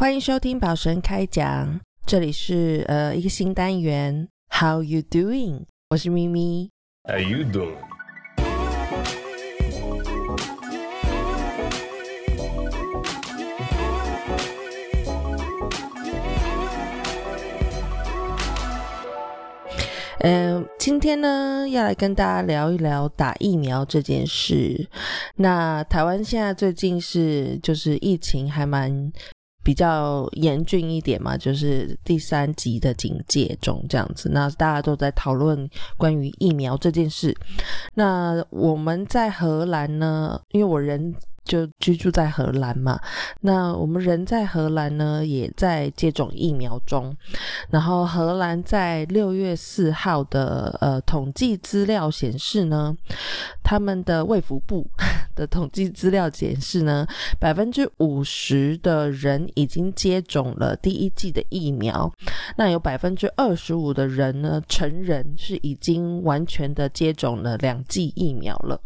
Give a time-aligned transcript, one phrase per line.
[0.00, 5.66] 欢迎收听宝神开讲，这里是呃一个新单元，How you doing？
[5.90, 6.70] 我是咪咪。
[7.04, 7.76] How you doing?
[20.20, 24.88] 嗯、今天呢要来跟大家聊一聊打疫苗这件事。
[25.36, 29.12] 那台湾现在最近是就是疫情还蛮
[29.70, 34.28] 比较严峻一点嘛，就是第三集的警戒中这样子。
[34.28, 37.32] 那大家都在讨论关于疫苗这件事。
[37.94, 41.14] 那我们在荷兰呢，因为我人
[41.50, 43.00] 就居住在荷兰嘛，
[43.40, 47.12] 那我们人在荷兰呢，也在接种疫苗中。
[47.70, 52.96] 然后荷兰在六月四号的呃统计资料显示呢，
[53.64, 54.86] 他们的卫福部
[55.34, 57.04] 的统计资料显示呢，
[57.40, 62.08] 百分之五十的人已经接种了第一剂的疫苗，
[62.56, 68.80] 那有百分之二十五的人呢，成人是已经完全的接种了两剂疫苗了。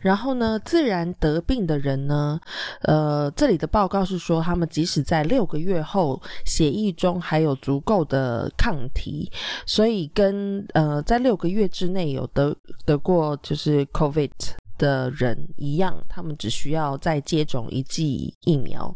[0.00, 2.40] 然后呢，自然得病的人呢，
[2.82, 9.30] 呃，这里的报告是说，他们即使在六个月后，血液中还有足够的抗体，
[9.66, 14.30] 所以跟呃在六个月之内有得得过就是 COVID
[14.78, 18.94] 的人一样，他们只需要再接种一剂疫苗，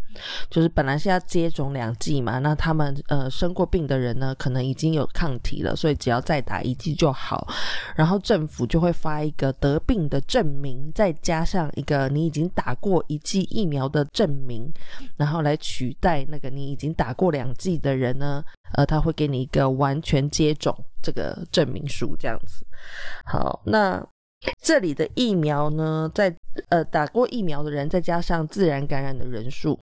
[0.50, 7.48] 就是本来是要接种两剂嘛，那他们呃生过病的人呢，可能已经有抗体了，所以只要再打一剂就好。
[7.96, 14.72] 然后政府就会发一个得病的证明，再加上一个你已经打过一剂疫苗的证明，
[15.16, 18.42] 然后来取代那个你已经打过两剂的人呢，
[18.74, 22.64] 呃，他会给你一个完全接种这个证明书，这样子。
[23.24, 24.04] 好，那
[24.62, 26.34] 这里的疫苗呢，在
[26.68, 29.78] 呃打过疫苗的人，再加上自然感染的人数。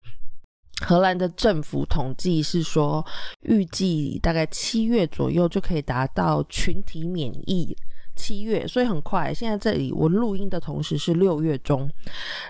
[0.85, 3.05] 荷兰的政府统计是说，
[3.41, 7.75] 预计大概七月左右就可以达到群体免疫。
[8.15, 9.33] 七月，所以很快。
[9.33, 11.89] 现在这里我录音的同时是六月中，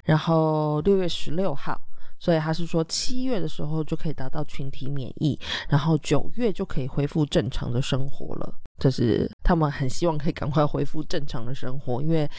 [0.04, 1.80] 然后六月十六号，
[2.20, 5.40] 所以他是说七月的时候就可以达到群体免疫，
[5.70, 8.54] 然后九月就可以恢复正常的生活了。
[8.78, 12.30] 就是他们很希望可以赶快恢复正常的生活，因为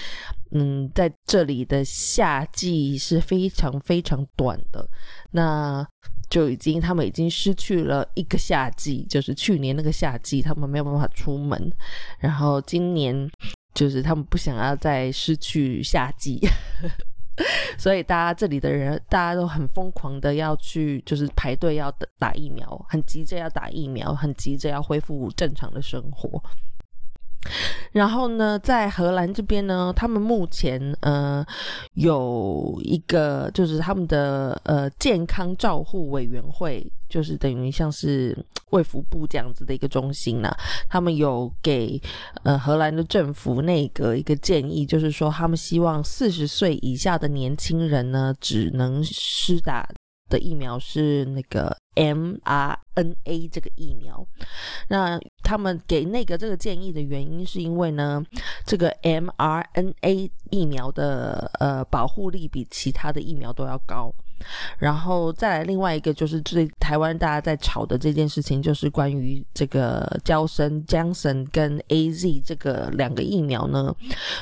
[0.53, 4.87] 嗯，在这里的夏季是非常非常短的，
[5.31, 5.87] 那
[6.29, 11.73] 就已经他们已经失去了一个夏季，就是去年那个夏季他们没有办法出门，
[12.19, 13.29] 然后今年
[13.75, 16.41] 就是他们不想要再失去夏季。
[17.79, 26.43] 所以大家这里的人，大家都很疯狂的要去，就是排队要打疫苗，很急着要打疫苗，很急着要恢复正常的生活。
[27.97, 31.43] 然后呢，在荷兰这边呢，他们目前呃
[31.95, 38.37] 有一个就是他们的呃健康照护委员会，就是等于像是
[38.73, 40.55] 卫福部这样子的一个中心呢、
[40.91, 41.99] 他们有给
[42.43, 49.89] 呃荷兰的政府内阁一个建议，就是说他们希望四十岁以下的年轻人呢，只能施打
[50.29, 54.25] 的疫苗是那个 mRNA 这个疫苗。
[54.89, 58.25] 那他们给那个这个建议的原因，是因为呢，
[58.65, 64.15] 这个 mRNA 疫苗的呃保护力比其他的疫苗都要高。
[64.79, 73.95] 然后再来另外一个就是最台湾大家在吵的这件事情，就是关于这个交生、江森跟 A Z 这个两个疫苗呢，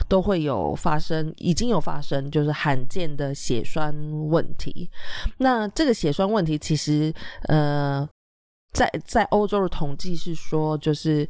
[0.09, 3.94] 都会有发生，已经有发生，就是罕见的血栓
[4.28, 4.91] 问题。
[5.38, 7.12] 那这个血栓问题其实
[7.44, 8.09] 呃，
[8.72, 11.28] 在在欧洲的统计是说，就是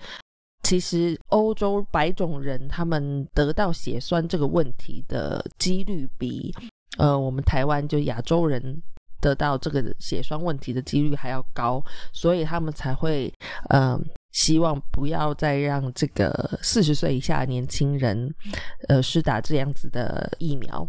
[0.62, 6.54] 其实欧洲白种人他们得到血栓这个问题的几率比
[6.98, 8.82] 呃我们台湾就亚洲人
[9.20, 11.82] 得到这个血栓问题的几率还要高，
[12.12, 13.32] 所以他们才会
[13.70, 18.34] 嗯希望不要再让这个四十岁以下年轻人
[18.88, 20.86] 呃施打这样子的疫苗。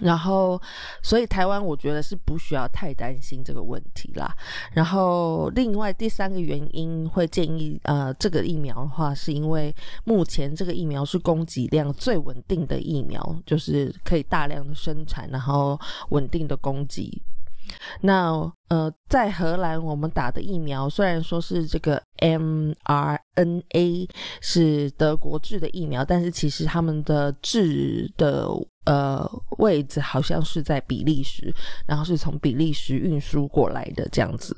[0.00, 0.60] 然后，
[1.02, 4.34] 所以台湾我觉得是不需要太担心这个问题啦。
[4.72, 9.74] 然后，另外第三个原因会建议呃这个疫苗的话，是因为
[10.04, 15.78] 目前这个疫苗是供给量最稳定的疫苗，就是可以大量的生产，然后
[16.08, 17.20] 稳定的供给。
[18.00, 24.08] 那呃，在荷兰我们打的疫苗虽然说是这个 mRNA
[24.40, 28.48] 是德国制的疫苗，但是其实他们的制的
[28.86, 29.28] 呃
[29.58, 31.54] 位置好像是在比利时，
[31.86, 34.56] 然后是从比利时运输过来的这样子。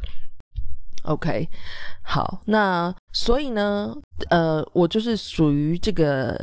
[1.02, 1.46] OK，
[2.02, 3.94] 好，那所以呢，
[4.30, 6.34] 呃，我就是属于这个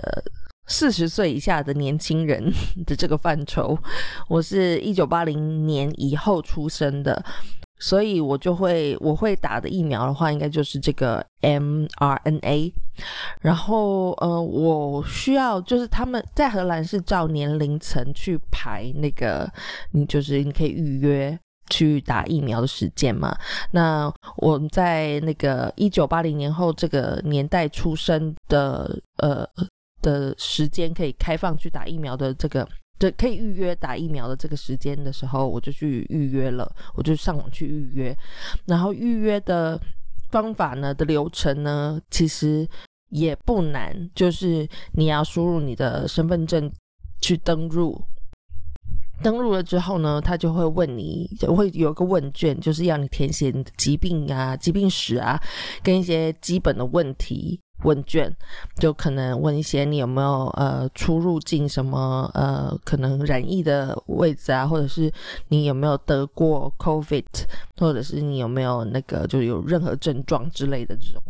[0.67, 2.51] 四十岁以下的年轻人
[2.85, 3.77] 的这个范畴。
[4.27, 7.23] 我是一九八零年以后出生的，
[7.79, 12.73] 所以我就会我会打的疫苗的话，应该就是这个 mRNA。
[13.41, 19.51] 然后呃，我需要就是他们在荷兰是照年龄层去排那个，
[19.91, 21.37] 你就是你可以预约
[21.69, 23.35] 去打疫苗的时间嘛。
[23.71, 29.47] 那我在那个一九八零年后这个年代出生的呃
[30.01, 32.67] 的时间可以开放去打疫苗的这个。
[32.99, 38.15] 对，可以预约打疫苗的这个时间的时候，我就去预约了，我就上网去预约。
[38.67, 39.81] 然后预约的
[40.29, 42.67] 方法呢的流程呢，其实
[43.09, 46.71] 也不难，就是你要输入你的身份证
[47.21, 47.99] 去登录，
[49.23, 51.27] 登录了之后呢，他就会问你，
[51.57, 55.41] 会有个问卷，就是要你填写疾病啊、疾病史啊，
[55.81, 57.59] 跟一些基本的问题。
[57.83, 58.31] 问卷
[58.77, 65.11] 就可能问一些你有没有呃出入境什么呃可能染疫的位置啊，或者是
[65.47, 67.25] 你有没有得过 COVID，
[67.77, 71.21] 或者是你有没有那个就有任何症状之类的这种，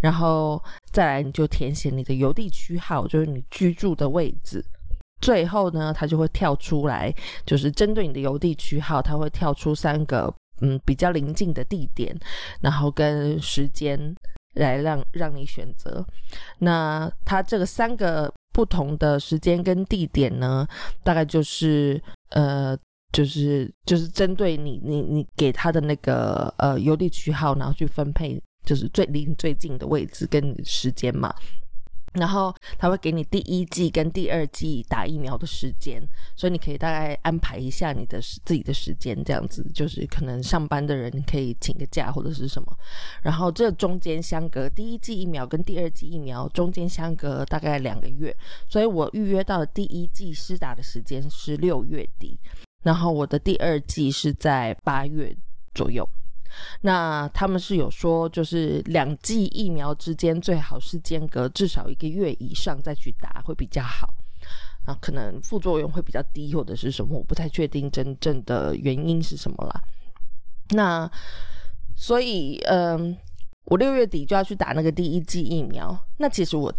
[0.00, 0.62] 然后
[0.92, 4.64] 再来你就填写你的邮递区号，就是你居住的位置。
[5.20, 7.12] 最后呢，它就会跳出来，
[7.44, 12.16] 就是针对你的邮递区号，它会跳出三个嗯比较临近的地点，
[12.60, 14.14] 然后跟时间。
[14.58, 16.04] 来让让你选择，
[16.58, 20.66] 那它这个三个不同的时间跟地点呢，
[21.02, 22.00] 大概就是
[22.30, 22.76] 呃，
[23.12, 31.34] 就是就是针对你你你给他的那个呃邮递区号，然后去分配，就是最离你最近的位置跟时间嘛。
[32.14, 36.02] 然后他会给你第一季跟第二季打疫苗的时间，
[36.34, 42.76] 所以你可以大概安排一下你的自己的时间，这样子就是可能上班的人可以请个假或者是什么。
[43.22, 48.34] 然后这中间相隔第一季疫苗跟第二季疫苗中间相隔大概两个月，
[48.68, 52.38] 所以我预约到的第一季施打的时间是六月底，
[52.82, 55.36] 然后我的第二季是在八月
[55.74, 56.08] 左右。
[56.80, 64.14] 那他们是有说，就是两剂疫苗之间最好是间隔至少一个月以上再去打会比较好，
[64.84, 69.80] 啊，可能副作用会比较低或者是什么，我不太确定真正的原因是什么啦。
[70.70, 71.10] 那
[71.96, 73.16] 所以，嗯。
[73.70, 76.72] 我六月底就要去打那个第一剂疫苗，那其实我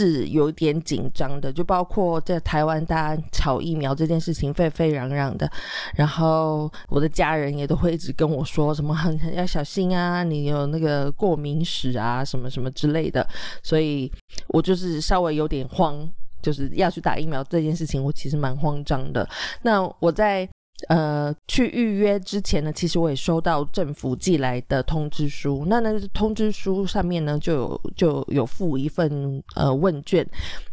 [0.00, 5.46] 是有点紧张的，就包括在台湾大家炒疫苗这件事情沸沸扬扬的，
[5.94, 13.26] 然后我的家人也都会一直跟我说什么很要小心啊，你有那个过敏史啊，什么什么之类的，
[13.62, 14.10] 所以
[14.48, 16.08] 我就是稍微有点慌，
[16.40, 19.28] 就是要去打疫苗这件事情，我其实蛮慌张的。
[19.60, 20.48] 那我在。
[20.88, 25.64] 呃，去预约之前呢，其实我也收到政府寄来的通知书。
[25.66, 30.26] 那那通知书上面呢，就有就有附一份呃问卷，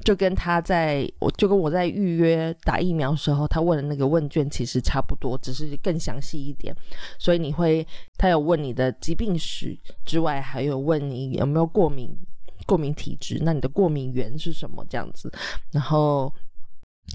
[0.04, 6.76] 就跟他在我就跟我在预约打疫苗时候他问的那个问卷其实差不多，只是更详细一点。
[7.20, 7.86] 所以你会，
[8.18, 12.18] 他有问你的疾病史之外，还有问你有没有过敏
[12.66, 15.32] 过敏体质，那你的过敏源是什么这样子，
[15.72, 16.34] 然后。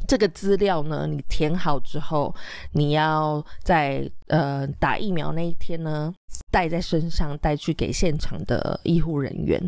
[0.06, 2.34] 这个资料呢，你填好之后，
[2.72, 6.12] 你要在呃打疫苗那一天呢。
[6.50, 9.60] 带在身上，带去给现场的医护人员。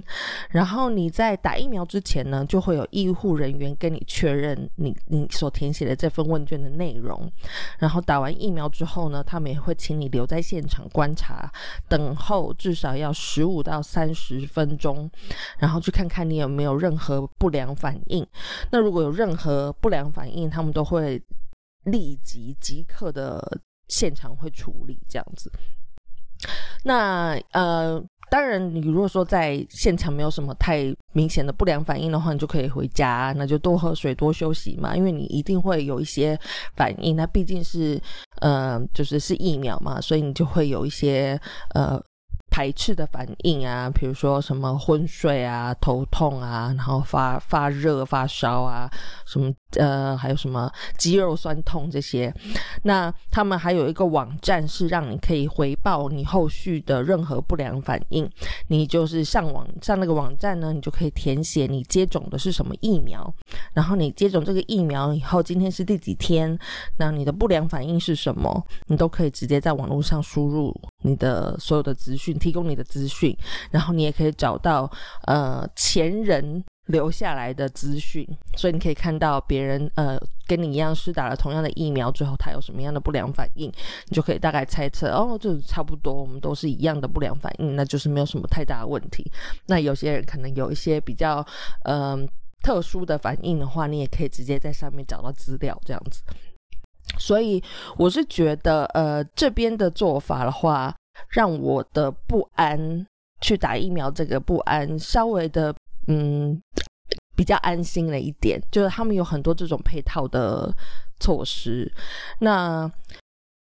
[0.49, 7.31] 然后你在打疫苗之前呢，就会有医护人员跟你确认你你所填写的这份问卷的内容。
[7.79, 11.53] 然后打完疫苗之后呢，他们也会请你留在现场观察，
[11.87, 15.11] 等候至少要十五到三十分钟，
[15.59, 18.27] 然后去看看你有没有任何不良反应。
[18.71, 21.21] 那如果有任何不良反应，他们都会
[21.87, 25.51] 立即即刻的现场会处理这样子。
[26.85, 34.97] 那呃，当然，你如果说在现场没有什么太明显的不良反应的话，你就可以回家，那就多喝水、多休息嘛。
[34.97, 36.39] 因为你一定会有一些
[36.77, 38.01] 反应，那毕竟是
[38.41, 41.39] 呃，就是是疫苗嘛，所以你就会有一些
[41.75, 42.03] 呃。
[42.55, 48.89] 排斥的反应啊，比如说什么昏睡啊、头痛啊，然后发发热、发烧啊，
[49.27, 52.33] 什么呃，还有什么肌肉酸痛这些。
[52.85, 58.31] 那他们还有一个网站是让你可以回报你后续的任何不良反应。
[58.69, 63.35] 你就是上网上那个网站呢，你就可以填写你接种的是什么疫苗，
[63.73, 66.57] 然后你接种这个疫苗以后，今天是第几天，
[66.99, 70.73] 那你的不良反应是什么，你都可以直接在网络上输入
[71.05, 72.35] 你的所有的资讯。
[72.45, 73.35] 提供你的资讯，
[73.71, 74.91] 然后你也可以找到
[75.27, 83.73] 呃前人留下来的资讯，所以你可以看到别人呃跟你一样是打了同样的疫苗之后，他有什么样的不良反应，
[84.09, 89.25] 你就可以大概猜测哦，就差不多，我们都是一样的不良反应，那就是没有什么太大的问题。
[89.67, 91.43] 那有些人可能有一些比较
[91.85, 92.29] 嗯
[92.63, 96.23] 特殊的反应的话，你也可以直接在上面找到资料这样子。
[97.19, 97.63] 所以
[97.97, 100.95] 我是觉得，呃，这边的做法的话，
[101.31, 103.07] 让我的不安
[103.41, 105.75] 去打疫苗这个不安稍微的，
[106.09, 106.61] 嗯，
[107.37, 108.61] 比较安心了一点。
[108.71, 110.75] 就是他们有很多这种配套的
[111.21, 111.91] 措施。
[112.41, 112.91] 那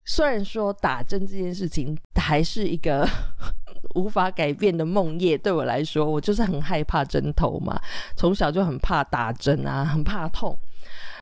[0.06, 3.08] 虽然说打针这件事情还是一个
[3.96, 7.80] 无法改变的梦魇，对我来说，我就是很害怕针头嘛，
[8.16, 10.58] 从小就很怕打针啊，很怕痛。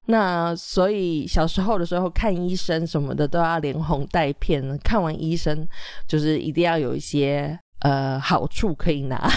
[0.07, 5.67] 那所以小时候的时候看医生什么的都要连哄带骗，看完医生
[6.07, 9.29] 就是一定要有一些呃好处可以拿。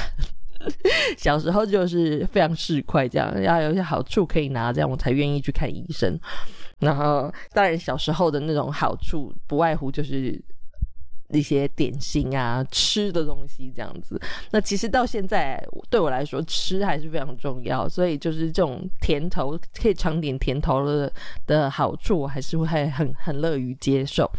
[1.17, 6.19] 小时候就是非常市侩，这样要有一些好处可以拿，这样我才愿意去看医生。
[6.81, 10.41] 然后当然小时候的那种好处不外乎就是。
[11.31, 14.21] 一些点心啊，吃的东西这样子。
[14.51, 17.89] 那其实到现在对我来说，吃还是非常重要。
[17.89, 21.13] 所以就是这种甜头可以尝点甜头的
[21.47, 24.31] 的好处，我还是会很很乐于接受。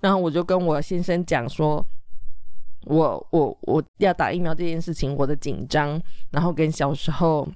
[0.00, 1.84] 然后我就跟我先生讲说，
[2.84, 7.48] 我我我要打疫苗这件事情，我的紧张，然后跟小时候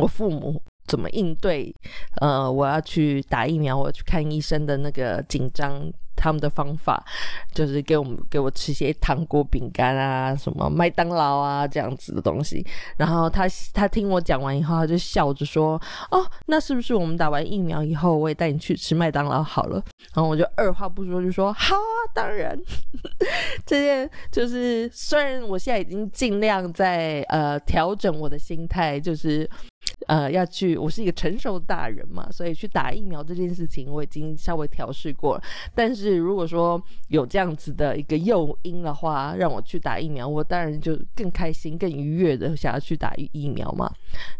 [0.00, 1.74] 我父母怎么应对，
[2.20, 5.90] 呃，我要去打疫苗，我去看医生的那个紧张。
[6.18, 7.04] 他们的方法
[7.52, 12.66] 就是给我们给我吃些糖果、饼干啊，什么麦当劳啊这样子的东西。
[12.96, 19.74] 然后他他听我讲完以后，他就笑着说：“哦，那是不是我们打完疫苗以后，我也带你去吃麦当劳好了？”
[20.16, 22.58] 然后我就二话不说就说：“好啊，当然。
[23.66, 29.48] ”这件就是虽然我现在已经尽量在呃调整我的心态，就是。
[30.06, 35.42] 呃，要去，我是一个成熟大人嘛，所以去打疫苗这件事情我已经稍微调试过了。
[35.74, 43.90] 但是如果说有这样子的一个诱因的话，让我去打疫苗，我当然就更开心、更愉悦的想要去打疫苗嘛。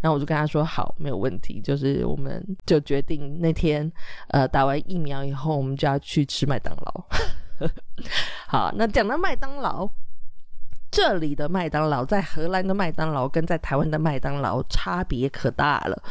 [0.00, 3.90] 然后我就跟他说：“好，没有问题。”就是我们就决定那天，
[4.28, 7.04] 呃，打完疫苗以后，我们就要去吃麦当劳。
[8.46, 9.88] 好，那讲到麦当劳。
[10.90, 16.02] 这里的麦当劳在荷兰的麦当劳跟在台湾的麦当劳差别可大了。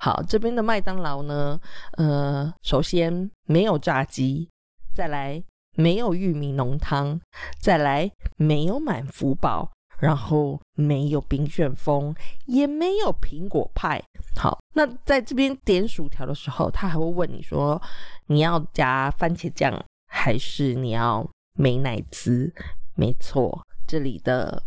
[0.00, 1.60] 好，这边的麦当劳呢，
[1.92, 4.48] 呃，首先没有炸鸡，
[4.94, 5.42] 再来
[5.76, 7.20] 没有玉米浓汤，
[7.60, 12.14] 再来没有满福堡，然后没有冰旋风，
[12.46, 14.02] 也没有苹果派。
[14.36, 17.80] 好，那在这边点薯条的时候，他还会问你说，
[18.26, 19.72] 你要加番茄酱
[20.08, 21.24] 还是你要
[21.54, 22.52] 美奶滋？
[22.94, 23.61] 没错。
[23.92, 24.62] 这里的，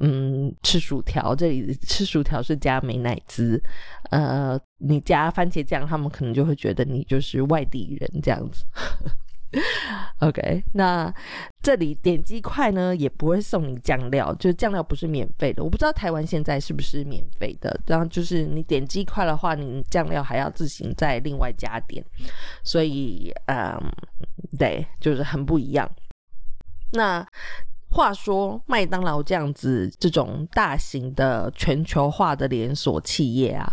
[0.00, 3.60] 嗯，吃薯条，这里吃薯条是加美乃滋，
[4.10, 8.64] 呃，你加番茄酱，他们可能就会觉得你就是外地人这样子。
[10.20, 11.12] OK，那
[11.60, 15.64] 这里点击块呢，也不会送你酱料，就酱料不是免费的。
[15.64, 22.04] 我不知道台湾现在是不是免费的，然后就是你点击块的话，你酱料还要自行再另外加点，
[22.62, 23.76] 所以，嗯，
[24.56, 25.90] 对，就是很不一样。
[26.92, 27.26] 那。
[27.92, 33.66] 话说，麦当劳这样子这种大型的全球化的连锁企业啊，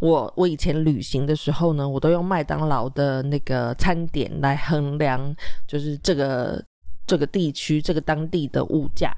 [0.00, 5.34] 我我以前旅行的时候呢，我都用麦当劳的那个餐点来衡量，
[5.66, 6.64] 就是这个
[7.06, 9.12] 这个地区这个当地的物价。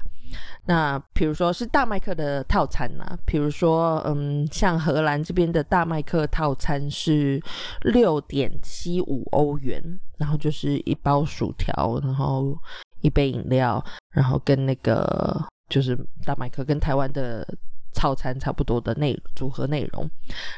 [0.65, 7.39] 那比如说是大麦克的套餐啊，比如说嗯，像荷兰这边的大麦克套餐是
[7.81, 9.81] 六点七五欧元，
[10.17, 12.57] 然后就是一包薯条，然后。
[13.01, 13.83] 一杯饮料，
[14.15, 17.47] 然后跟那个就是大麦克跟台湾的
[17.93, 20.09] 套餐差不多的内组合内容，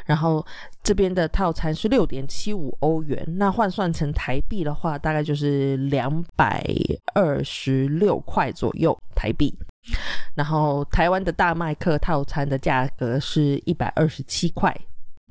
[0.05, 0.45] 然后
[0.83, 6.63] 这边的套餐是六点七五欧元，那换算成台币的话，大概就是两百
[7.13, 9.57] 二十六块左右台币。
[10.35, 14.75] 然后台湾的大麦克套餐的价格是一百二十七块，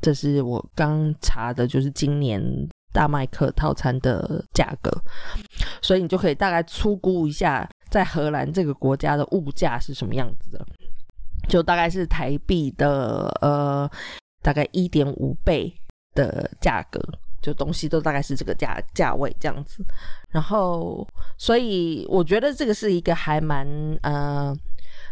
[0.03, 2.43] 这是我刚查的，就是今年。
[2.93, 4.91] 大麦克套餐的价格，
[5.81, 10.67] 所以你就可以大概粗估一下，在荷兰这个国家的物价是什么样子的，
[11.49, 13.91] 就大概是台币的呃
[14.43, 15.73] 大概一点五倍
[16.15, 17.01] 的价格，
[17.41, 19.85] 就东西都大概是这个价价位这样子。
[20.31, 21.07] 然后，
[21.39, 23.67] 所以我觉得这个是一个还蛮
[24.03, 24.55] 呃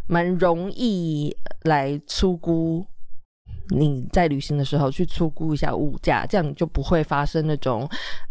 [0.07, 2.87] 蛮容易来粗估。
[3.71, 7.89] 你在旅行的时候去粗估一下物价，这样你就不会发生那种，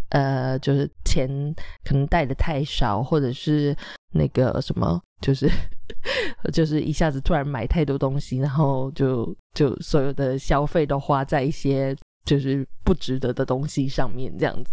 [0.09, 1.27] 呃，就是钱
[1.83, 3.75] 可能带的太少，或者是
[4.13, 5.47] 那个什么，就是
[6.51, 14.71] 就是一下子突然买太多东西，然后就就所有的消费都花在一些就是不值得的东西上面，这样子。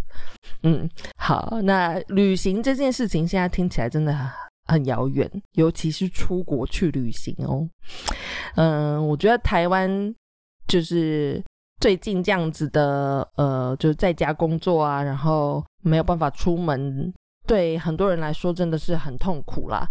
[0.63, 4.17] 嗯，好，那旅行这件事情现在听起来真的
[4.67, 7.69] 很遥远，尤其是出国去旅行哦。
[8.57, 10.15] 嗯，我觉得台湾。
[10.67, 11.43] 就是
[11.81, 17.13] 最近这样子的呃，就是在家工作啊，然后没有办法出门，
[17.47, 19.87] 对很多人来说真的是很痛苦啦。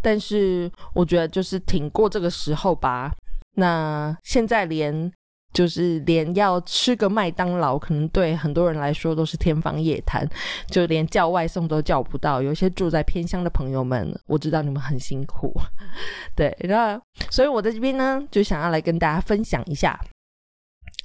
[0.00, 3.12] 但是我觉得就是挺过这个时候吧。
[3.56, 5.10] 那现在连。
[5.54, 10.28] 就是连要吃个麦当劳，可能对很多人来说都是天方夜谭，
[10.66, 12.42] 就连叫外送都叫不到。
[12.42, 15.58] 有些住在偏乡的朋友们，我知道你们很辛苦，
[16.36, 19.98] 对，那所以我在这边呢，就想要来跟大家分享一下，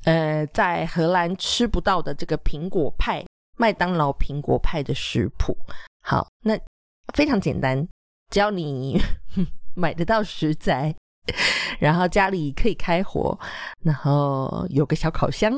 [0.05, 3.25] 呃，在荷兰吃不到的这个苹果派，
[3.57, 5.57] 麦当劳苹果派的食谱。
[6.01, 6.57] 好，那
[7.13, 7.87] 非常简单，
[8.29, 8.99] 只要你
[9.75, 10.95] 买得到食材。
[11.79, 13.39] 然后家里可以开火，
[13.79, 15.53] 然后有个小烤箱，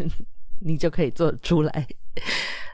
[0.60, 1.86] 你就可以做出来。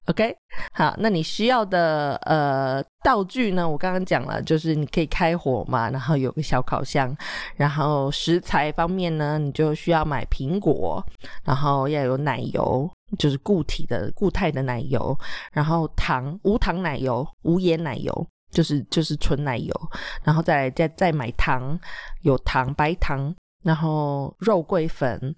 [0.09, 0.35] OK，
[0.73, 3.69] 好，那你需要的呃道具呢？
[3.69, 7.15] 我刚刚讲了，就是你可以开火嘛，然后有个小烤箱。
[7.57, 11.05] 然后食材方面呢，你就需要买苹果，
[11.45, 15.17] 然后要有奶油，就是固体的固态的奶油，
[15.53, 18.27] 然后糖，无糖奶油，无盐奶油。
[18.51, 19.75] 就是就是纯奶油，
[20.25, 21.79] 然后再再再买糖，
[22.23, 25.37] 有糖白糖，然后肉桂粉，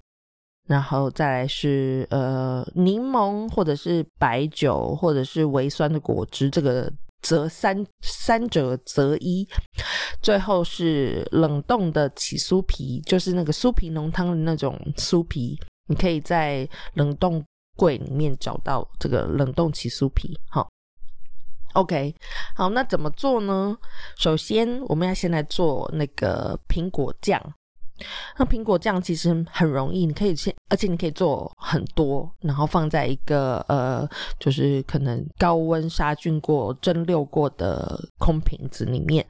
[0.70, 6.88] 然后再来是呃柠檬或者是白酒或者是微酸的果汁，这个
[7.22, 9.44] 则三三者择一，
[10.22, 15.58] 最后是冷冻的起酥皮，就是那个酥皮浓汤的那种酥皮，
[15.88, 17.44] 你可以在冷冻
[17.76, 20.68] 柜里面找到这个冷冻起酥皮，好。
[21.74, 22.14] OK，
[22.54, 23.76] 好，那怎么做呢？
[24.16, 27.40] 首先，我们要先来做那个苹果酱。
[28.38, 39.24] 那苹果酱其实很容易，你可以先，而且你可以做很多，然后放在一个呃，就是可能高温杀菌过、蒸馏过的空瓶子里面，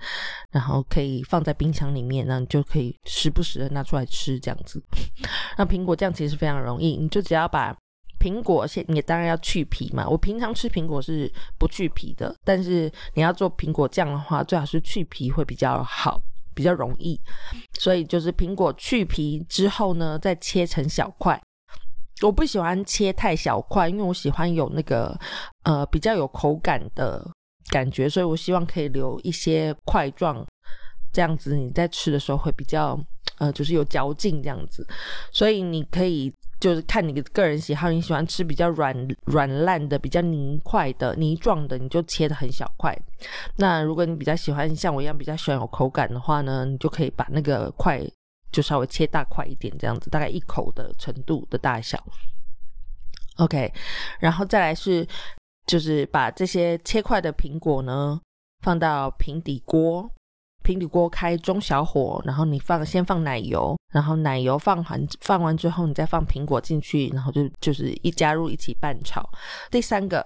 [0.51, 4.83] 然后可以放在冰箱里面，那你就可以时不时的拿出来吃这样子。
[5.59, 7.77] 那苹果酱其实非常容易，你就只要把。
[8.23, 10.07] 苹果先，你当然要去皮嘛。
[10.07, 16.21] 我平常吃苹果是不去皮的，但是你要做苹果酱的话，最好是去皮会比较好，
[16.55, 17.21] 比较容易。
[17.79, 21.41] 所以就是苹果去皮之后呢，再切成小块。
[22.23, 25.19] 我不喜欢切太小块，因为我喜欢有那个
[25.65, 27.27] 呃比较有口感的
[27.71, 30.45] 感觉，所以我希望可以留一些块状，
[31.13, 32.99] 这样子你在吃的时候会比较
[33.39, 34.87] 呃就是有嚼劲这样子。
[35.33, 36.33] 所以你可以。
[36.61, 38.95] 就是看你个人喜好，你喜欢吃比较软
[39.25, 42.95] 软烂的、比较泥块的、泥状的，你就切的很小块。
[43.57, 48.01] 那如果你比较喜欢像我一样比较喜欢有口感的话呢，你就可以把那个块
[48.53, 51.99] 就稍微切大块一点，这样子大概一口的程度的大小。
[53.39, 53.73] OK，
[54.19, 55.07] 然后再来是
[55.67, 58.21] 就是把这些切块的苹果呢
[58.63, 60.11] 放到平底锅。
[60.63, 69.29] 平底锅开中小火，然后你放先放奶油，然后奶油放完放完之后，你再放苹果进去，然后就就是一加入一起拌炒。
[69.71, 70.25] 第三个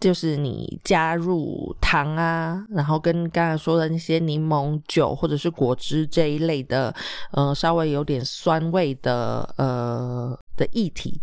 [0.00, 6.94] 就是你加入糖啊，然后跟刚才说的那些柠檬酒或者是果汁这一类的，
[7.32, 11.20] 呃，稍微有点酸味的呃的液体，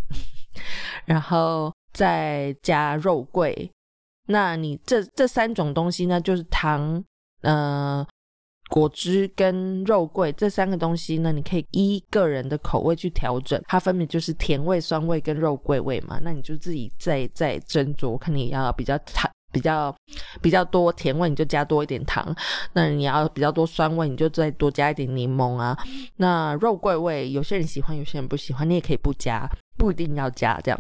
[1.06, 3.72] 然后再加肉桂。
[4.28, 7.04] 那你这这三种东西呢，就是糖，
[7.42, 8.06] 呃。
[8.70, 16.20] 果汁跟肉桂这三个东西呢，你可以依个人的口味去调整，它分别就是甜味、酸味跟肉桂味嘛。
[16.22, 19.94] 那你就自己再再斟酌，看你要比较糖、比较
[20.40, 22.32] 比较多甜味，你就加多一点糖；
[22.74, 25.76] 那你要比较多酸味，你就再多加一点柠檬啊。
[26.18, 30.80] 那肉桂味，有些人喜欢，有些人不喜欢，你也可以不加，不一定要加这样。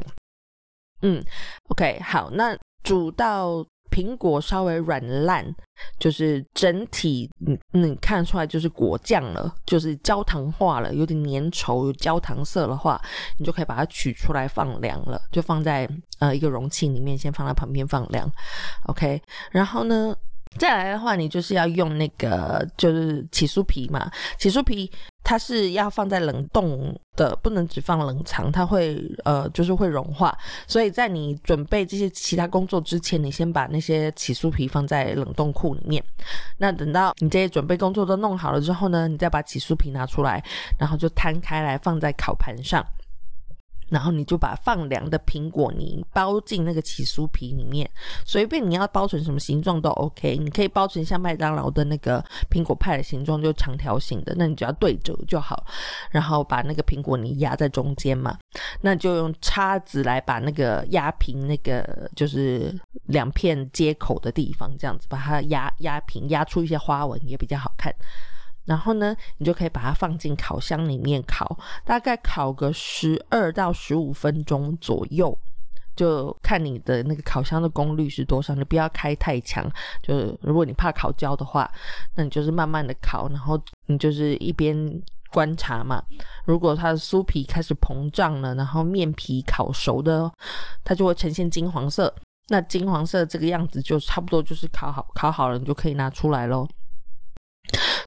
[1.01, 1.23] 嗯
[1.69, 3.65] ，OK，好，那煮到。
[3.89, 5.55] 苹果稍微软烂，
[5.99, 13.01] 就是整体你你看出来就是果酱了，就是焦糖化了，有点粘稠，有焦糖色的话，
[13.37, 18.29] 你就可以把它取出来放凉了，就放在呃一个容器里面，先放在旁边放凉。
[18.87, 19.21] OK，
[19.51, 20.15] 然后呢？
[20.57, 24.91] 再来的话，你就是要用那个就是起酥皮嘛，起酥皮
[25.29, 30.35] 它是要放在冷冻的，不能只放冷藏，它会呃就是会融化。
[30.65, 36.03] 所以在你准备这些其他工作之前，你先把那些起酥皮放在冷冻库里面。
[36.57, 40.43] 那等到你这些准备工作都弄好了之后呢，你再把起酥皮拿出来，
[40.79, 42.83] 然后就摊开来放在烤盘上。
[43.89, 47.89] 然后你就把放凉的苹果泥包进那个起酥皮里面，
[48.25, 55.65] 随便你要包成什么形状都 OK，你可以包成像麦当劳的那个苹果派的形状，就长条形的，那你只要对折就好。
[56.11, 58.37] 然后把那个苹果泥压在中间嘛，
[58.81, 62.73] 那就用叉子来把那个压平那个就是
[63.05, 67.93] 两片接口的地方，这样子把它压压平，压出一些花纹也比较好看。
[68.69, 75.35] 然后呢，你就可以把它放进烤箱里面烤，大概烤个十二到十五分钟左右，
[75.95, 79.67] 就看你的那个烤箱的功率是多少，你不要开太强。
[80.03, 81.69] 就是如果你怕烤焦的话，
[82.15, 85.01] 那你就是慢慢的烤，然后你就是一边
[85.31, 86.03] 观察嘛。
[86.45, 90.31] 如果它的酥皮开始膨胀了，然后面皮烤熟的，
[90.83, 92.13] 它就会呈现金黄色。
[92.49, 96.67] 那金黄色这个样子就差不多就是烤好，烤好了你就可以拿出来喽。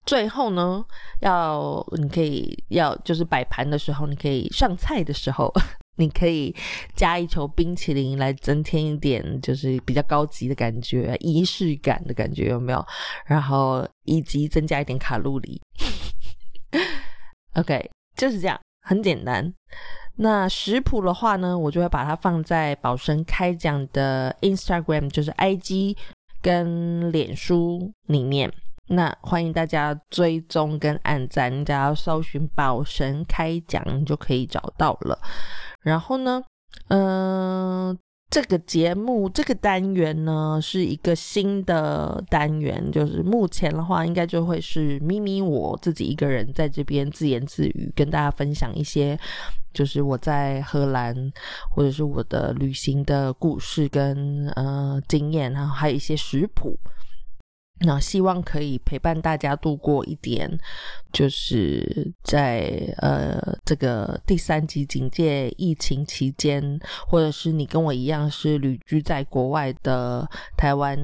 [0.04, 0.84] 最后呢，
[1.20, 5.52] 要你可以要就是摆盘的时候，你可以上菜的时候，
[5.96, 6.54] 你可以
[6.94, 12.84] 加一球冰淇淋来增添一点就是比较高级的感觉、仪式感的感觉，有没有？
[13.26, 15.60] 然后以及增加一点卡路里。
[17.54, 19.52] OK，就是这样，很简单。
[20.16, 25.96] 那食谱的话呢，我就会把它放在宝生开讲的 Instagram，就是 IG
[26.40, 28.52] 跟脸书里面。
[28.88, 35.18] 那欢迎大家追踪跟按赞，你只要搜寻“宝神开讲”就可以找到了。
[35.80, 36.42] 然后呢，
[36.88, 37.96] 嗯，
[38.28, 49.18] 这个节目这个单元呢是一个新的单元，就是目前的话，应该就会是咪咪我自己一个人在这边自言自语，跟大家分享一些，
[49.72, 51.14] 就是我在荷兰
[51.70, 56.76] 或者是我的旅行的故事跟呃经验，然后还有一些食谱。
[57.84, 60.50] 那希望可以陪伴大家度过一点，
[61.12, 70.98] 就是在呃这个第三级警戒疫情期间，或者是你跟我一样是旅居在国外的台湾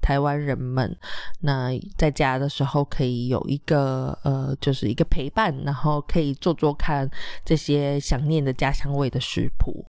[0.00, 0.96] 台湾人们，
[1.40, 7.08] 那在家的时候可以有一个呃就是一个陪伴，然后可以做做看
[7.44, 9.84] 这些想念的家乡味的食谱。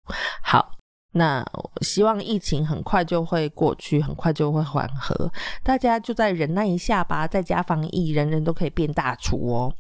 [0.41, 0.74] 好。
[1.17, 1.45] 那
[1.79, 5.31] 希望疫情很快就会过去，很快就会缓和，
[5.63, 9.73] 大家就再忍耐一下吧，在家防疫，人人都可以变大厨哦。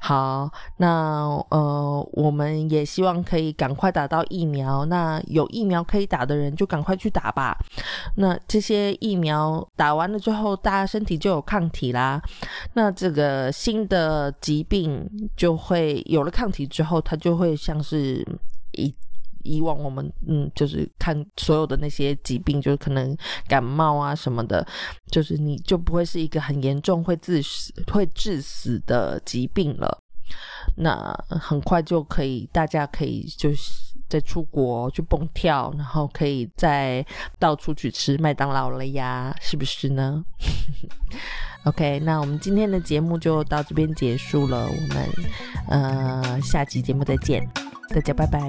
[0.00, 4.84] 好，那呃，我们也希望可以赶快打到疫苗。
[4.86, 7.58] 那有疫苗可以打的人就赶快去打吧。
[8.14, 12.22] 那这些疫苗打完了之后，大家身体就有抗体啦。
[12.74, 15.04] 那这个新的疾病
[15.36, 18.24] 就会有了抗体之后，它就会像是
[18.70, 18.94] 一。
[19.46, 24.66] 以往我们嗯，就是看所有的那些疾病，就是可能感冒啊什么的，
[25.10, 30.02] 就是你就不会是一个很严重会致死、会致死的疾病了。
[30.76, 33.72] 那很快就可以，大家可以就是
[34.08, 37.04] 在出国去蹦跳，然后可以再
[37.38, 40.24] 到处去吃麦当劳了呀，是不是呢？
[41.64, 45.08] OK，那我们今天的节目就到这边结束了，我们
[45.68, 47.48] 呃下期节目再见。
[47.88, 48.40] 大家拜拜。